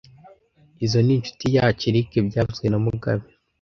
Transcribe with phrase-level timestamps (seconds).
[0.85, 3.25] Izoi ni inshuti yacu Eric byavuzwe na mugabe